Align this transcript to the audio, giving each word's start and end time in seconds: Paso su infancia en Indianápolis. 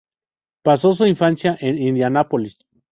Paso 0.63 0.93
su 0.93 1.05
infancia 1.05 1.55
en 1.61 1.77
Indianápolis. 1.77 2.57